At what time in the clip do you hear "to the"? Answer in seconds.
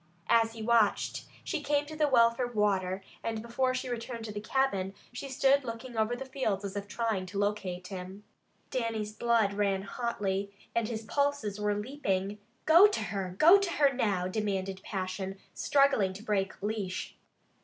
1.85-2.07, 4.25-4.41